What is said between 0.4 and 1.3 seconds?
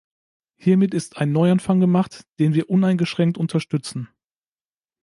Hiermit ist